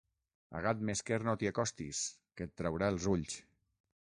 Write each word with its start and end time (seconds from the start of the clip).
A 0.59 0.61
gat 0.67 0.79
mesquer 0.89 1.19
no 1.27 1.35
t'hi 1.43 1.51
acostis, 1.51 2.01
que 2.39 2.49
et 2.51 2.57
traurà 2.63 2.91
els 2.97 3.09
ulls. 3.17 3.39